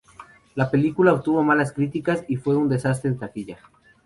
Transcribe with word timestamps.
La 0.55 0.71
película 0.71 1.13
obtuvo 1.13 1.43
malas 1.43 1.71
críticas 1.73 2.23
y 2.27 2.37
fue 2.37 2.57
un 2.57 2.67
desastre 2.67 3.11
en 3.11 3.19
taquilla. 3.19 3.59